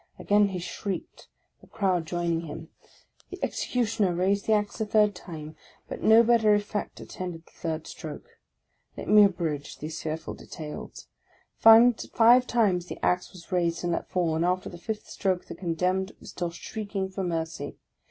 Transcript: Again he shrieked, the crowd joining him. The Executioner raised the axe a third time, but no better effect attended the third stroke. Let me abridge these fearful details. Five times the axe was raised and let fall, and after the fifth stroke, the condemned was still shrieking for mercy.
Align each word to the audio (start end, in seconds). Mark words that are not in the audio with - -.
Again 0.17 0.47
he 0.47 0.57
shrieked, 0.57 1.27
the 1.61 1.67
crowd 1.67 2.07
joining 2.07 2.41
him. 2.41 2.69
The 3.29 3.37
Executioner 3.43 4.15
raised 4.15 4.47
the 4.47 4.53
axe 4.53 4.81
a 4.81 4.85
third 4.87 5.13
time, 5.13 5.55
but 5.87 6.01
no 6.01 6.23
better 6.23 6.55
effect 6.55 6.99
attended 6.99 7.45
the 7.45 7.51
third 7.51 7.85
stroke. 7.85 8.39
Let 8.97 9.07
me 9.07 9.25
abridge 9.25 9.77
these 9.77 10.01
fearful 10.01 10.33
details. 10.33 11.07
Five 11.55 12.47
times 12.47 12.87
the 12.87 12.97
axe 13.05 13.31
was 13.31 13.51
raised 13.51 13.83
and 13.83 13.93
let 13.93 14.09
fall, 14.09 14.35
and 14.35 14.43
after 14.43 14.69
the 14.69 14.79
fifth 14.79 15.07
stroke, 15.07 15.45
the 15.45 15.53
condemned 15.53 16.13
was 16.19 16.31
still 16.31 16.49
shrieking 16.49 17.07
for 17.07 17.23
mercy. 17.23 17.77